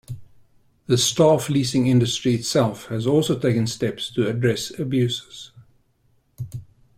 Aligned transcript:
The 0.87 0.97
staff 0.97 1.47
leasing 1.47 1.85
industry 1.85 2.33
itself 2.33 2.87
has 2.87 3.05
also 3.05 3.37
taken 3.37 3.67
steps 3.67 4.09
to 4.13 4.27
address 4.27 4.71
abuses. 4.79 5.51